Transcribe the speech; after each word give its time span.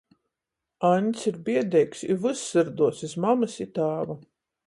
Aņds 0.87 1.25
ir 1.31 1.35
biedeigs 1.49 2.01
i 2.09 2.17
vys 2.25 2.41
syrduos 2.53 3.05
iz 3.09 3.15
mamys 3.27 3.61
i 3.67 3.71
tāva. 3.79 4.19